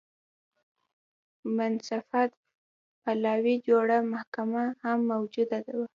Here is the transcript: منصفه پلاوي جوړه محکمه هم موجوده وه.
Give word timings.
منصفه 1.55 2.21
پلاوي 3.03 3.55
جوړه 3.67 3.97
محکمه 4.13 4.63
هم 4.83 4.99
موجوده 5.11 5.57
وه. 5.77 5.87